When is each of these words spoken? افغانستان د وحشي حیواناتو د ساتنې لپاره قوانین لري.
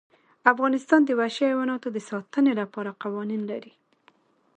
افغانستان 0.53 1.01
د 1.05 1.09
وحشي 1.19 1.43
حیواناتو 1.51 1.87
د 1.91 1.97
ساتنې 2.09 2.53
لپاره 2.61 2.97
قوانین 3.03 3.41
لري. 3.51 3.73